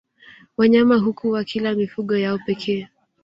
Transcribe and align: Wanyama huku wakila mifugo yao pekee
Wanyama 0.57 0.95
huku 0.97 1.29
wakila 1.31 1.73
mifugo 1.73 2.17
yao 2.17 2.37
pekee 2.45 2.87